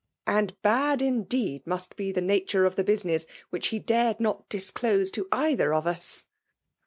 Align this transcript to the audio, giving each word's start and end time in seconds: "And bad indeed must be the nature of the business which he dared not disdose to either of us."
"And 0.25 0.59
bad 0.63 0.99
indeed 1.03 1.67
must 1.67 1.95
be 1.95 2.11
the 2.11 2.21
nature 2.23 2.65
of 2.65 2.75
the 2.75 2.83
business 2.83 3.27
which 3.51 3.67
he 3.67 3.77
dared 3.77 4.19
not 4.19 4.49
disdose 4.49 5.11
to 5.11 5.27
either 5.31 5.75
of 5.75 5.85
us." 5.85 6.25